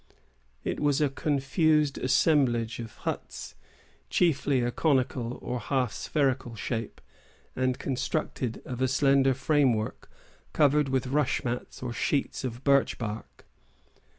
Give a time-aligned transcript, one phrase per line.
[0.63, 3.53] It was a confused assemblage of huts,
[4.09, 6.99] chiefly of a conical or half spherical shape,
[7.55, 10.09] and constructed of a slender framework
[10.53, 13.45] covered with rush mats or sheets of birch bark.